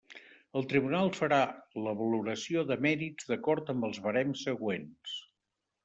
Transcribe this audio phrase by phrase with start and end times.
[0.59, 1.37] El Tribunal farà
[1.89, 5.19] la valoració de mèrits d'acord amb els barems següents.